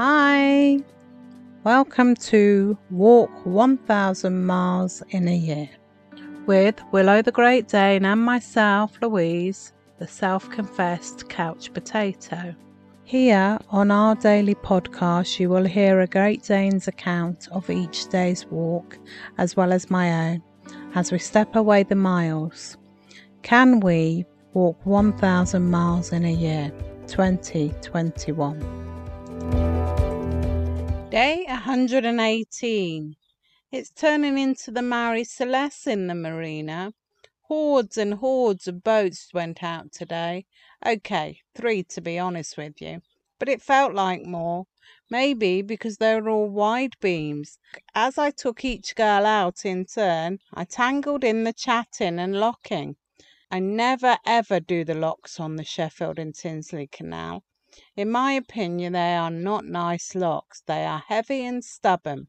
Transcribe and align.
Hi, 0.00 0.78
welcome 1.64 2.14
to 2.30 2.78
Walk 2.88 3.32
1000 3.44 4.46
Miles 4.46 5.02
in 5.08 5.26
a 5.26 5.36
Year 5.36 5.68
with 6.46 6.80
Willow 6.92 7.20
the 7.20 7.32
Great 7.32 7.66
Dane 7.66 8.04
and 8.04 8.24
myself, 8.24 8.96
Louise, 9.02 9.72
the 9.98 10.06
self 10.06 10.48
confessed 10.50 11.28
couch 11.28 11.74
potato. 11.74 12.54
Here 13.02 13.58
on 13.70 13.90
our 13.90 14.14
daily 14.14 14.54
podcast, 14.54 15.40
you 15.40 15.48
will 15.48 15.64
hear 15.64 15.98
a 15.98 16.06
Great 16.06 16.44
Dane's 16.44 16.86
account 16.86 17.48
of 17.50 17.68
each 17.68 18.06
day's 18.06 18.46
walk 18.46 18.96
as 19.36 19.56
well 19.56 19.72
as 19.72 19.90
my 19.90 20.30
own 20.30 20.42
as 20.94 21.10
we 21.10 21.18
step 21.18 21.56
away 21.56 21.82
the 21.82 21.96
miles. 21.96 22.76
Can 23.42 23.80
we 23.80 24.26
walk 24.52 24.78
1000 24.86 25.68
miles 25.68 26.12
in 26.12 26.24
a 26.24 26.32
year? 26.32 26.70
2021. 27.08 29.77
Day 31.10 31.46
118. 31.48 33.16
It's 33.72 33.90
turning 33.90 34.36
into 34.36 34.70
the 34.70 34.82
Marie 34.82 35.24
Celeste 35.24 35.86
in 35.86 36.06
the 36.06 36.14
marina. 36.14 36.92
Hordes 37.44 37.96
and 37.96 38.12
hordes 38.12 38.68
of 38.68 38.84
boats 38.84 39.32
went 39.32 39.62
out 39.62 39.90
today. 39.90 40.44
Okay, 40.84 41.40
three 41.54 41.82
to 41.84 42.02
be 42.02 42.18
honest 42.18 42.58
with 42.58 42.82
you, 42.82 43.00
but 43.38 43.48
it 43.48 43.62
felt 43.62 43.94
like 43.94 44.26
more. 44.26 44.66
Maybe 45.08 45.62
because 45.62 45.96
they 45.96 46.14
were 46.14 46.28
all 46.28 46.50
wide 46.50 47.00
beams. 47.00 47.58
As 47.94 48.18
I 48.18 48.30
took 48.30 48.62
each 48.62 48.94
girl 48.94 49.24
out 49.24 49.64
in 49.64 49.86
turn, 49.86 50.40
I 50.52 50.64
tangled 50.64 51.24
in 51.24 51.44
the 51.44 51.54
chatting 51.54 52.18
and 52.18 52.38
locking. 52.38 52.96
I 53.50 53.60
never 53.60 54.18
ever 54.26 54.60
do 54.60 54.84
the 54.84 54.92
locks 54.92 55.40
on 55.40 55.56
the 55.56 55.64
Sheffield 55.64 56.18
and 56.18 56.34
Tinsley 56.34 56.86
Canal. 56.86 57.44
In 57.96 58.10
my 58.10 58.32
opinion, 58.32 58.94
they 58.94 59.14
are 59.14 59.30
not 59.30 59.64
nice 59.64 60.14
locks. 60.14 60.62
They 60.62 60.86
are 60.86 61.04
heavy 61.06 61.44
and 61.44 61.62
stubborn. 61.62 62.28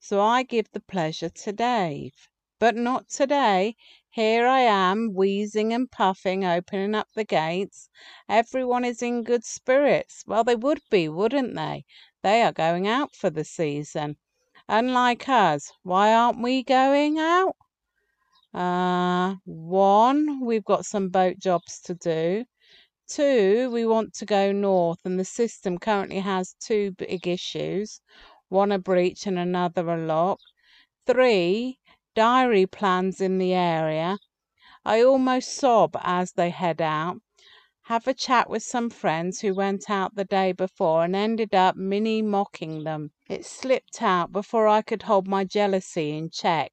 So 0.00 0.20
I 0.20 0.42
give 0.42 0.72
the 0.72 0.80
pleasure 0.80 1.28
to 1.28 1.52
Dave. 1.52 2.28
But 2.58 2.74
not 2.74 3.08
today. 3.08 3.76
Here 4.10 4.46
I 4.46 4.60
am, 4.60 5.14
wheezing 5.14 5.72
and 5.72 5.90
puffing, 5.90 6.44
opening 6.44 6.94
up 6.94 7.08
the 7.14 7.24
gates. 7.24 7.88
Everyone 8.28 8.84
is 8.84 9.02
in 9.02 9.22
good 9.22 9.44
spirits. 9.44 10.24
Well, 10.26 10.44
they 10.44 10.56
would 10.56 10.80
be, 10.90 11.08
wouldn't 11.08 11.54
they? 11.54 11.84
They 12.22 12.42
are 12.42 12.52
going 12.52 12.88
out 12.88 13.14
for 13.14 13.30
the 13.30 13.44
season. 13.44 14.16
Unlike 14.68 15.28
us, 15.28 15.72
why 15.82 16.14
aren't 16.14 16.42
we 16.42 16.62
going 16.62 17.18
out? 17.18 17.56
Uh, 18.54 19.36
one, 19.44 20.44
we've 20.44 20.64
got 20.64 20.86
some 20.86 21.08
boat 21.08 21.38
jobs 21.38 21.80
to 21.82 21.94
do. 21.94 22.44
Two, 23.06 23.70
we 23.70 23.84
want 23.84 24.14
to 24.14 24.24
go 24.24 24.50
north, 24.50 25.00
and 25.04 25.18
the 25.20 25.24
system 25.24 25.78
currently 25.78 26.20
has 26.20 26.54
two 26.60 26.92
big 26.92 27.26
issues 27.26 28.00
one 28.48 28.70
a 28.70 28.78
breach 28.78 29.26
and 29.26 29.38
another 29.38 29.88
a 29.90 29.96
lock. 29.96 30.38
Three, 31.06 31.80
diary 32.14 32.66
plans 32.66 33.20
in 33.20 33.38
the 33.38 33.52
area. 33.52 34.18
I 34.84 35.02
almost 35.02 35.54
sob 35.54 35.96
as 36.02 36.32
they 36.32 36.50
head 36.50 36.80
out. 36.80 37.20
Have 37.82 38.06
a 38.06 38.14
chat 38.14 38.48
with 38.48 38.62
some 38.62 38.90
friends 38.90 39.40
who 39.40 39.54
went 39.54 39.90
out 39.90 40.14
the 40.14 40.24
day 40.24 40.52
before 40.52 41.04
and 41.04 41.16
ended 41.16 41.54
up 41.54 41.76
mini 41.76 42.22
mocking 42.22 42.84
them. 42.84 43.10
It 43.28 43.44
slipped 43.44 44.00
out 44.00 44.30
before 44.30 44.68
I 44.68 44.82
could 44.82 45.02
hold 45.02 45.26
my 45.26 45.44
jealousy 45.44 46.16
in 46.16 46.30
check. 46.30 46.72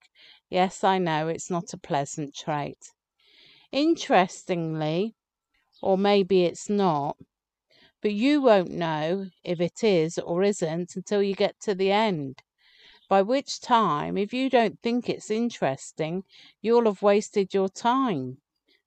Yes, 0.50 0.84
I 0.84 1.00
know 1.00 1.28
it's 1.28 1.50
not 1.50 1.73
a 1.73 1.78
pleasant 1.78 2.36
trait. 2.36 2.78
Interestingly, 3.72 5.16
or 5.82 5.98
maybe 5.98 6.46
it's 6.46 6.70
not. 6.70 7.18
But 8.02 8.14
you 8.14 8.42
won't 8.42 8.72
know 8.72 9.28
if 9.44 9.60
it 9.60 9.84
is 9.84 10.18
or 10.18 10.44
isn't 10.44 10.96
until 10.96 11.22
you 11.22 11.36
get 11.36 11.60
to 11.62 11.76
the 11.76 11.92
end. 11.92 12.42
By 13.10 13.22
which 13.22 13.60
time, 13.60 14.17
if 14.17 14.33
you 14.33 14.50
don't 14.50 14.80
think 14.82 15.10
it's 15.10 15.30
interesting, 15.30 16.23
you'll 16.61 16.86
have 16.86 17.02
wasted 17.02 17.54
your 17.54 17.70
time. 17.70 18.38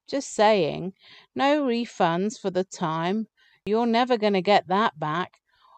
Just 0.08 0.34
saying, 0.34 0.94
no 1.34 1.64
refunds 1.64 2.40
for 2.40 2.50
the 2.50 2.64
time. 2.64 3.28
You're 3.66 3.86
never 3.86 4.16
going 4.16 4.32
to 4.32 4.42
get 4.42 4.68
that 4.68 4.98
back. 4.98 5.32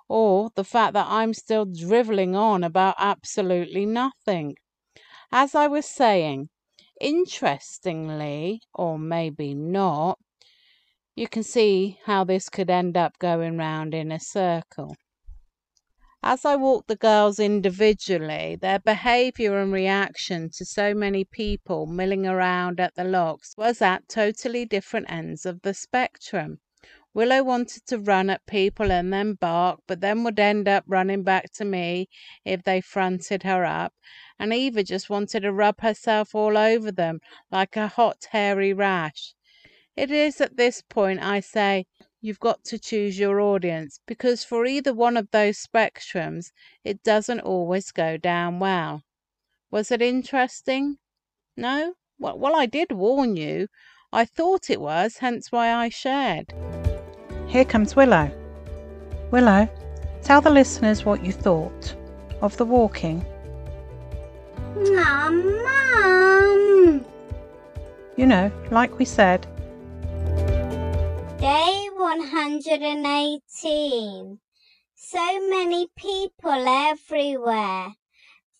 Or 0.08 0.50
the 0.54 0.64
fact 0.64 0.94
that 0.94 1.06
I'm 1.08 1.34
still 1.34 1.64
drivelling 1.64 2.36
on 2.36 2.62
about 2.62 2.94
absolutely 2.98 3.84
nothing. 3.84 4.56
As 5.32 5.54
I 5.54 5.66
was 5.66 5.86
saying, 5.86 6.48
interestingly, 7.00 8.62
or 8.72 8.98
maybe 8.98 9.54
not, 9.54 10.18
you 11.16 11.26
can 11.26 11.42
see 11.42 11.98
how 12.04 12.22
this 12.24 12.50
could 12.50 12.68
end 12.68 12.94
up 12.94 13.18
going 13.18 13.56
round 13.56 13.94
in 13.94 14.12
a 14.12 14.20
circle. 14.20 14.94
As 16.22 16.44
I 16.44 16.56
walked 16.56 16.88
the 16.88 16.96
girls 16.96 17.38
individually, 17.38 18.58
their 18.60 18.80
behaviour 18.80 19.58
and 19.58 19.72
reaction 19.72 20.50
to 20.50 20.64
so 20.66 20.92
many 20.92 21.24
people 21.24 21.86
milling 21.86 22.26
around 22.26 22.80
at 22.80 22.96
the 22.96 23.04
locks 23.04 23.54
was 23.56 23.80
at 23.80 24.08
totally 24.08 24.66
different 24.66 25.10
ends 25.10 25.46
of 25.46 25.62
the 25.62 25.72
spectrum. 25.72 26.58
Willow 27.14 27.42
wanted 27.42 27.86
to 27.86 27.98
run 27.98 28.28
at 28.28 28.44
people 28.44 28.92
and 28.92 29.10
then 29.10 29.34
bark, 29.34 29.80
but 29.86 30.02
then 30.02 30.22
would 30.24 30.38
end 30.38 30.68
up 30.68 30.84
running 30.86 31.22
back 31.22 31.50
to 31.52 31.64
me 31.64 32.08
if 32.44 32.62
they 32.64 32.82
fronted 32.82 33.42
her 33.44 33.64
up, 33.64 33.94
and 34.38 34.52
Eva 34.52 34.82
just 34.82 35.08
wanted 35.08 35.40
to 35.40 35.52
rub 35.52 35.80
herself 35.80 36.34
all 36.34 36.58
over 36.58 36.92
them 36.92 37.20
like 37.50 37.74
a 37.74 37.88
hot 37.88 38.26
hairy 38.32 38.74
rash. 38.74 39.35
It 39.96 40.10
is 40.10 40.42
at 40.42 40.58
this 40.58 40.82
point 40.82 41.22
I 41.22 41.40
say 41.40 41.86
you've 42.20 42.38
got 42.38 42.62
to 42.64 42.78
choose 42.78 43.18
your 43.18 43.40
audience 43.40 43.98
because 44.06 44.44
for 44.44 44.66
either 44.66 44.92
one 44.92 45.16
of 45.16 45.30
those 45.30 45.58
spectrums 45.64 46.52
it 46.84 47.02
doesn't 47.02 47.40
always 47.40 47.92
go 47.92 48.18
down 48.18 48.58
well. 48.58 49.02
Was 49.70 49.90
it 49.90 50.02
interesting? 50.02 50.98
No? 51.56 51.94
Well, 52.18 52.38
well, 52.38 52.54
I 52.54 52.66
did 52.66 52.92
warn 52.92 53.36
you. 53.36 53.68
I 54.12 54.26
thought 54.26 54.68
it 54.70 54.80
was, 54.80 55.18
hence 55.18 55.50
why 55.50 55.72
I 55.72 55.88
shared. 55.88 56.52
Here 57.46 57.64
comes 57.64 57.96
Willow. 57.96 58.30
Willow, 59.30 59.68
tell 60.22 60.40
the 60.42 60.50
listeners 60.50 61.04
what 61.04 61.24
you 61.24 61.32
thought 61.32 61.94
of 62.42 62.56
the 62.58 62.64
walking. 62.64 63.24
Mum. 64.76 65.56
You 68.16 68.26
know, 68.26 68.50
like 68.70 68.98
we 68.98 69.04
said, 69.04 69.46
Day 71.46 71.86
118. 71.96 74.38
So 74.96 75.48
many 75.48 75.86
people 75.96 76.50
everywhere. 76.50 77.94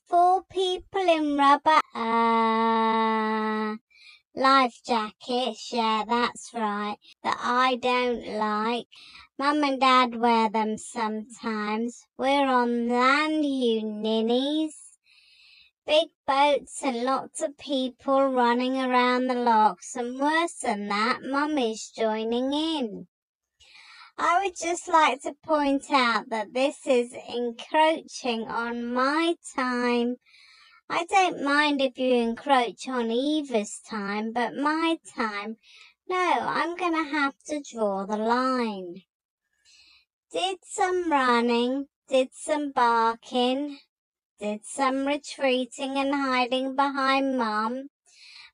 Four 0.09 0.45
people 0.49 1.01
in 1.01 1.37
rubber 1.37 1.81
uh, 1.97 3.75
life 4.37 4.81
jackets, 4.87 5.73
yeah, 5.73 6.05
that's 6.07 6.53
right, 6.55 6.99
that 7.25 7.41
I 7.43 7.75
don't 7.75 8.25
like. 8.39 8.87
Mum 9.37 9.65
and 9.65 9.81
Dad 9.81 10.15
wear 10.15 10.49
them 10.49 10.79
sometimes. 10.79 12.05
We're 12.17 12.47
on 12.47 12.89
land, 12.89 13.45
you 13.45 13.83
ninnies. 13.83 14.86
Big 15.87 16.09
boats 16.27 16.83
and 16.83 17.05
lots 17.05 17.41
of 17.41 17.57
people 17.59 18.27
running 18.27 18.77
around 18.77 19.29
the 19.29 19.35
locks, 19.35 19.95
and 19.95 20.19
worse 20.19 20.55
than 20.55 20.89
that, 20.89 21.21
Mummy's 21.23 21.93
joining 21.97 22.53
in. 22.53 23.07
I 24.19 24.43
would 24.43 24.57
just 24.57 24.89
like 24.89 25.23
to 25.23 25.35
point 25.45 25.85
out 25.93 26.29
that 26.31 26.53
this 26.53 26.89
is 26.89 27.13
encroaching 27.13 28.49
on 28.49 28.93
my 28.93 29.37
time. 29.55 30.17
I 30.91 31.05
don't 31.05 31.45
mind 31.45 31.81
if 31.81 31.97
you 31.97 32.15
encroach 32.15 32.89
on 32.89 33.13
Eva's 33.13 33.81
time, 33.89 34.33
but 34.33 34.57
my 34.57 34.99
time, 35.15 35.57
no, 36.09 36.17
I'm 36.17 36.77
going 36.77 36.95
to 36.95 37.11
have 37.11 37.35
to 37.47 37.63
draw 37.63 38.05
the 38.07 38.17
line. 38.17 39.03
Did 40.33 40.59
some 40.65 41.13
running, 41.13 41.87
did 42.09 42.31
some 42.33 42.73
barking, 42.73 43.79
did 44.39 44.65
some 44.67 45.07
retreating 45.07 45.97
and 45.97 46.15
hiding 46.15 46.77
behind 46.77 47.39
Mum. 47.39 47.89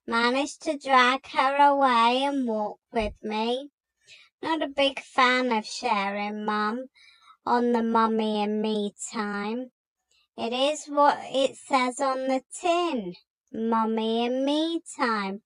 Managed 0.07 0.63
to 0.63 0.79
drag 0.79 1.27
her 1.29 1.57
away 1.57 2.23
and 2.25 2.47
walk 2.47 2.79
with 2.93 3.15
me. 3.23 3.71
Not 4.41 4.63
a 4.63 4.69
big 4.69 5.01
fan 5.01 5.51
of 5.51 5.67
sharing 5.67 6.45
Mum 6.45 6.87
on 7.45 7.73
the 7.73 7.83
mummy 7.83 8.43
and 8.43 8.63
me 8.63 8.95
time. 9.13 9.73
It 10.37 10.53
is 10.53 10.87
what 10.87 11.19
it 11.25 11.57
says 11.57 12.01
on 12.01 12.29
the 12.29 12.43
tin. 12.61 13.15
Mummy 13.53 14.25
and 14.25 14.45
me 14.45 14.83
time. 14.97 15.43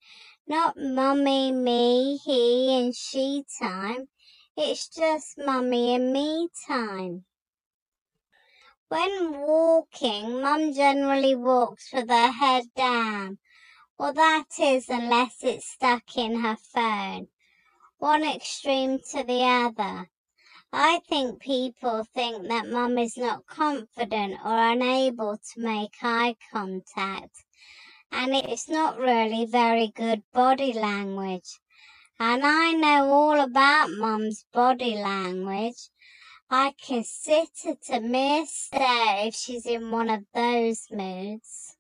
Not 0.47 0.77
mummy, 0.77 1.50
me, 1.50 2.19
he 2.19 2.79
and 2.79 2.94
she 2.94 3.44
time. 3.61 4.09
It's 4.56 4.88
just 4.88 5.38
mummy 5.38 5.94
and 5.94 6.12
me 6.12 6.49
time. 6.69 7.25
When 8.88 9.41
walking, 9.41 10.41
Mum 10.43 10.73
generally 10.73 11.35
walks 11.35 11.93
with 11.93 12.09
her 12.09 12.31
head 12.31 12.67
down. 12.77 13.38
Well, 13.99 14.12
that 14.12 14.47
is, 14.61 14.88
unless 14.88 15.43
it's 15.43 15.67
stuck 15.67 16.17
in 16.17 16.41
her 16.41 16.56
phone. 16.56 17.29
One 17.99 18.23
extreme 18.23 19.00
to 19.11 19.25
the 19.25 19.43
other. 19.43 20.09
I 20.73 21.00
think 21.09 21.41
people 21.41 22.05
think 22.05 22.47
that 22.49 22.69
mum 22.69 22.99
is 22.99 23.17
not 23.17 23.47
confident 23.47 24.35
or 24.44 24.56
unable 24.56 25.37
to 25.37 25.61
make 25.61 25.97
eye 26.03 26.37
contact, 26.53 27.44
and 28.12 28.35
it's 28.35 28.69
not 28.69 28.99
really 28.99 29.47
very 29.47 29.88
good 29.88 30.23
body 30.33 30.73
language. 30.73 31.59
And 32.21 32.44
I 32.44 32.73
know 32.73 33.09
all 33.11 33.41
about 33.41 33.91
mum's 33.91 34.44
body 34.53 34.97
language. 34.97 35.88
I 36.49 36.75
at 37.67 37.91
a 37.91 38.01
mere 38.01 38.47
stare 38.47 39.27
if 39.27 39.35
she's 39.35 39.67
in 39.67 39.91
one 39.91 40.09
of 40.09 40.25
those 40.33 40.87
moods. 40.93 41.77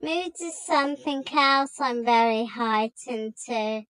Moods 0.00 0.40
is 0.40 0.56
something 0.56 1.24
else 1.32 1.80
I'm 1.80 2.04
very 2.04 2.44
heightened 2.44 3.34
to 3.46 3.82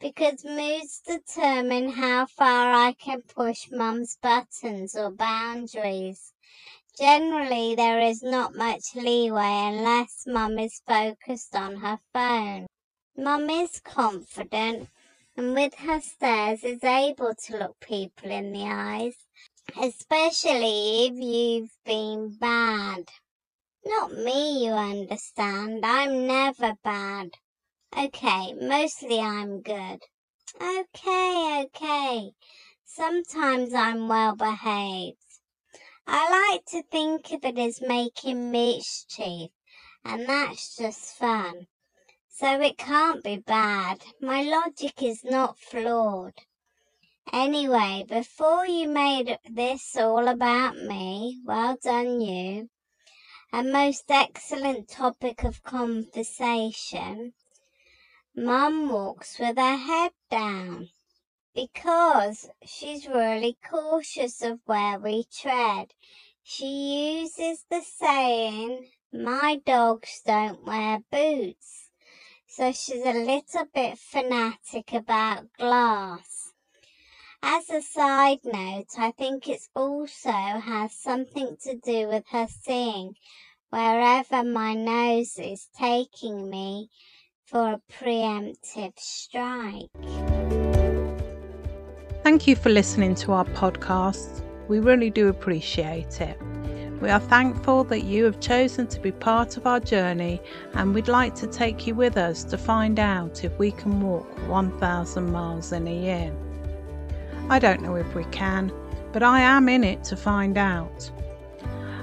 because 0.00 0.46
moods 0.46 1.02
determine 1.06 1.90
how 1.90 2.24
far 2.24 2.72
I 2.72 2.92
can 2.92 3.20
push 3.20 3.70
mum's 3.70 4.16
buttons 4.22 4.96
or 4.96 5.10
boundaries. 5.10 6.32
Generally, 6.98 7.74
there 7.74 8.00
is 8.00 8.22
not 8.22 8.54
much 8.54 8.94
leeway 8.94 9.72
unless 9.74 10.24
mum 10.26 10.58
is 10.58 10.80
focused 10.86 11.54
on 11.54 11.76
her 11.76 11.98
phone. 12.14 12.66
Mum 13.14 13.50
is 13.50 13.78
confident 13.80 14.88
and 15.38 15.54
with 15.54 15.72
her 15.76 16.00
stares 16.00 16.64
is 16.64 16.82
able 16.82 17.32
to 17.32 17.56
look 17.56 17.78
people 17.78 18.28
in 18.28 18.50
the 18.52 18.64
eyes, 18.64 19.14
especially 19.80 21.06
if 21.06 21.12
you've 21.14 21.78
been 21.84 22.36
bad. 22.40 23.04
Not 23.86 24.12
me, 24.12 24.64
you 24.66 24.72
understand. 24.72 25.86
I'm 25.86 26.26
never 26.26 26.72
bad. 26.82 27.30
Okay, 27.96 28.52
mostly 28.54 29.20
I'm 29.20 29.60
good. 29.60 30.00
Okay, 30.60 31.66
okay. 31.66 32.32
Sometimes 32.84 33.72
I'm 33.72 34.08
well 34.08 34.34
behaved. 34.34 35.18
I 36.04 36.50
like 36.50 36.64
to 36.72 36.82
think 36.90 37.30
of 37.30 37.44
it 37.44 37.58
as 37.58 37.80
making 37.80 38.50
mischief, 38.50 39.50
and 40.04 40.28
that's 40.28 40.74
just 40.76 41.16
fun. 41.16 41.68
So 42.40 42.60
it 42.60 42.78
can't 42.78 43.24
be 43.24 43.38
bad. 43.38 44.04
My 44.20 44.42
logic 44.42 45.02
is 45.02 45.24
not 45.24 45.58
flawed. 45.58 46.34
Anyway, 47.32 48.04
before 48.08 48.64
you 48.64 48.86
made 48.86 49.40
this 49.50 49.96
all 49.96 50.28
about 50.28 50.76
me, 50.76 51.40
well 51.44 51.76
done 51.82 52.20
you. 52.20 52.68
A 53.52 53.64
most 53.64 54.04
excellent 54.08 54.88
topic 54.88 55.42
of 55.42 55.64
conversation. 55.64 57.32
Mum 58.36 58.88
walks 58.88 59.40
with 59.40 59.58
her 59.58 59.76
head 59.76 60.12
down 60.30 60.90
because 61.56 62.48
she's 62.64 63.08
really 63.08 63.58
cautious 63.68 64.42
of 64.42 64.60
where 64.64 64.96
we 64.96 65.24
tread. 65.24 65.92
She 66.44 67.18
uses 67.18 67.64
the 67.68 67.80
saying, 67.80 68.90
my 69.12 69.60
dogs 69.66 70.22
don't 70.24 70.64
wear 70.64 71.00
boots. 71.10 71.87
So 72.58 72.72
she's 72.72 73.04
a 73.04 73.12
little 73.12 73.66
bit 73.72 73.96
fanatic 73.98 74.92
about 74.92 75.46
glass. 75.56 76.54
As 77.40 77.70
a 77.70 77.80
side 77.80 78.40
note, 78.44 78.98
I 78.98 79.12
think 79.12 79.48
it 79.48 79.60
also 79.76 80.32
has 80.32 80.92
something 80.92 81.56
to 81.62 81.76
do 81.76 82.08
with 82.08 82.24
her 82.32 82.48
seeing 82.48 83.14
wherever 83.70 84.42
my 84.42 84.74
nose 84.74 85.38
is 85.38 85.68
taking 85.78 86.50
me 86.50 86.88
for 87.46 87.74
a 87.74 87.80
preemptive 87.92 88.98
strike. 88.98 89.90
Thank 92.24 92.48
you 92.48 92.56
for 92.56 92.70
listening 92.70 93.14
to 93.22 93.34
our 93.34 93.44
podcast. 93.44 94.42
We 94.66 94.80
really 94.80 95.10
do 95.10 95.28
appreciate 95.28 96.20
it. 96.20 96.36
We 97.00 97.10
are 97.10 97.20
thankful 97.20 97.84
that 97.84 98.04
you 98.04 98.24
have 98.24 98.40
chosen 98.40 98.86
to 98.88 99.00
be 99.00 99.12
part 99.12 99.56
of 99.56 99.66
our 99.66 99.78
journey, 99.78 100.40
and 100.74 100.94
we'd 100.94 101.08
like 101.08 101.34
to 101.36 101.46
take 101.46 101.86
you 101.86 101.94
with 101.94 102.16
us 102.16 102.42
to 102.44 102.58
find 102.58 102.98
out 102.98 103.44
if 103.44 103.56
we 103.58 103.70
can 103.70 104.00
walk 104.00 104.26
1,000 104.48 105.30
miles 105.30 105.72
in 105.72 105.86
a 105.86 105.94
year. 105.94 106.32
I 107.48 107.58
don't 107.58 107.82
know 107.82 107.94
if 107.94 108.14
we 108.14 108.24
can, 108.26 108.72
but 109.12 109.22
I 109.22 109.40
am 109.40 109.68
in 109.68 109.84
it 109.84 110.02
to 110.04 110.16
find 110.16 110.58
out. 110.58 111.10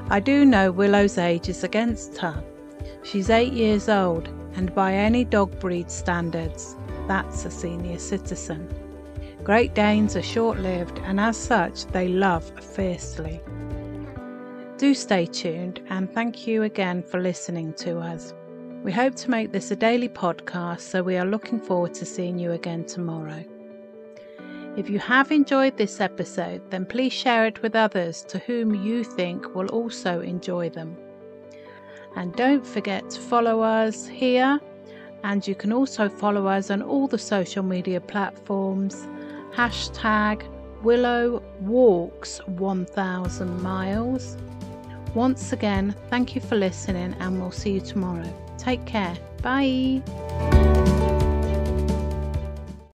I 0.10 0.20
do 0.20 0.46
know 0.46 0.72
Willow's 0.72 1.18
age 1.18 1.50
is 1.50 1.64
against 1.64 2.18
her. 2.20 2.44
She's 3.04 3.30
eight 3.30 3.54
years 3.54 3.90
old 3.90 4.30
and 4.56 4.74
by 4.74 4.94
any 4.94 5.26
dog 5.26 5.60
breed 5.60 5.92
standards, 5.92 6.76
that's 7.08 7.46
a 7.46 7.52
senior 7.52 8.00
citizen. 8.00 8.68
Great 9.44 9.76
Danes 9.76 10.16
are 10.16 10.24
short 10.24 10.60
lived 10.60 11.00
and 11.00 11.20
as 11.20 11.38
such 11.38 11.86
they 11.88 12.08
love 12.08 12.50
fiercely. 12.64 13.42
Do 14.78 14.94
stay 14.94 15.26
tuned 15.26 15.80
and 15.88 16.12
thank 16.12 16.46
you 16.46 16.64
again 16.64 17.02
for 17.02 17.22
listening 17.22 17.72
to 17.76 17.98
us. 17.98 18.34
We 18.84 18.92
hope 18.92 19.16
to 19.16 19.32
make 19.32 19.54
this 19.54 19.72
a 19.72 19.76
daily 19.76 20.10
podcast, 20.10 20.82
so 20.82 21.02
we 21.02 21.16
are 21.16 21.26
looking 21.26 21.62
forward 21.62 21.94
to 21.94 22.06
seeing 22.06 22.38
you 22.38 22.52
again 22.52 22.84
tomorrow. 22.84 23.46
If 24.76 24.90
you 24.90 25.00
have 25.00 25.32
enjoyed 25.32 25.78
this 25.78 26.02
episode, 26.02 26.70
then 26.72 26.86
please 26.86 27.14
share 27.14 27.46
it 27.46 27.62
with 27.62 27.74
others 27.74 28.26
to 28.28 28.40
whom 28.40 28.76
you 28.76 29.06
think 29.06 29.56
will 29.56 29.70
also 29.70 30.20
enjoy 30.20 30.70
them. 30.70 30.98
And 32.18 32.36
don't 32.36 32.68
forget 32.68 33.10
to 33.12 33.20
follow 33.22 33.62
us 33.62 34.06
here. 34.06 34.60
And 35.24 35.48
you 35.48 35.56
can 35.56 35.72
also 35.72 36.10
follow 36.10 36.48
us 36.48 36.70
on 36.70 36.82
all 36.82 37.08
the 37.08 37.18
social 37.18 37.64
media 37.64 38.02
platforms. 38.02 39.08
Hashtag 39.54 40.44
Willow 40.84 41.42
Walks 41.62 42.40
1000 42.46 43.64
Miles. 43.64 44.36
Once 45.16 45.54
again, 45.54 45.96
thank 46.10 46.36
you 46.36 46.42
for 46.42 46.56
listening, 46.56 47.16
and 47.20 47.40
we'll 47.40 47.50
see 47.50 47.72
you 47.72 47.82
tomorrow. 47.82 48.32
Take 48.58 48.86
care. 48.86 49.18
Bye. 49.42 50.02